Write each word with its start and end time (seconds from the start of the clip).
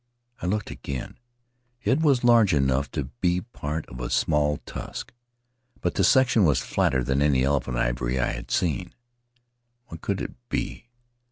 I 0.41 0.47
looked 0.47 0.71
again; 0.71 1.19
it 1.83 1.99
was 2.01 2.23
large 2.23 2.55
enough 2.55 2.89
to 2.93 3.03
be 3.21 3.41
part 3.41 3.85
of 3.85 3.99
a 3.99 4.09
small 4.09 4.57
tusk, 4.65 5.13
but 5.79 5.93
the 5.93 6.03
section 6.03 6.43
was 6.43 6.57
flatter 6.59 7.03
than 7.03 7.21
any 7.21 7.43
elephant 7.43 7.77
ivory 7.77 8.19
I 8.19 8.31
had 8.31 8.49
seen. 8.49 8.95
What 9.89 10.01
could 10.01 10.19
it 10.19 10.33
be? 10.49 10.87